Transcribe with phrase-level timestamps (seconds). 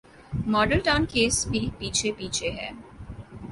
[0.47, 2.69] Model Town case بھی پیچھے پیچھے ہے۔